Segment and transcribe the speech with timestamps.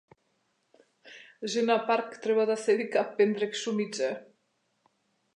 [1.43, 4.11] Жена парк треба да се вика пендрек шумиче!